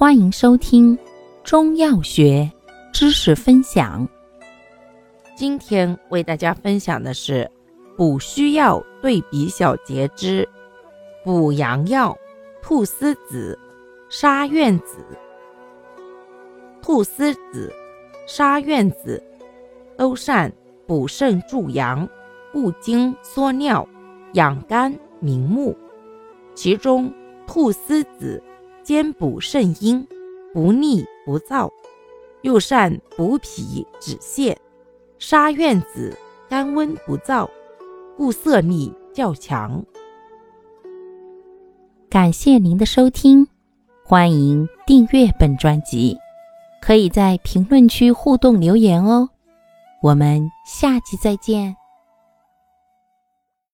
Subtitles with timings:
[0.00, 0.98] 欢迎收听
[1.44, 2.50] 中药学
[2.90, 4.08] 知识分享。
[5.36, 7.46] 今天为大家分享的是
[7.98, 10.48] 补虚药对比小节之
[11.22, 12.16] 补阳药
[12.62, 13.58] 菟丝子、
[14.08, 15.04] 沙苑子。
[16.80, 17.70] 菟丝子、
[18.26, 19.22] 沙苑子
[19.98, 20.50] 都善
[20.86, 22.08] 补肾助阳、
[22.54, 23.86] 固精缩尿、
[24.32, 25.76] 养肝明目。
[26.54, 27.12] 其中，
[27.46, 28.42] 菟丝子
[28.90, 30.04] 兼补肾阴，
[30.52, 31.70] 不腻不燥，
[32.42, 34.52] 又善补脾止泻；
[35.16, 36.18] 沙苑子
[36.48, 37.48] 甘温不燥，
[38.16, 39.84] 故色力较强。
[42.08, 43.46] 感谢您的收听，
[44.04, 46.18] 欢迎订阅本专辑，
[46.82, 49.28] 可以在评论区互动留言哦。
[50.02, 51.76] 我们下期再见。